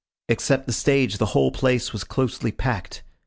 Except 0.29 0.65
the 0.65 0.73
stage 0.73 1.19
the 1.19 1.27
whole 1.27 1.51
place 1.51 1.93
was 1.93 2.03
closely 2.03 2.51
packed. 2.51 3.03